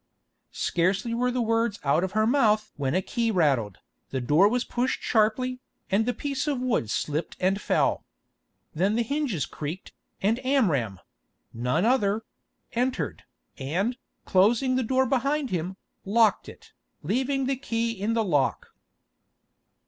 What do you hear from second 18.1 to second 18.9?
the lock.